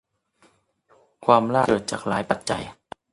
[1.25, 2.63] ความล่าช้าที่เกิดจากหลายปัจจัย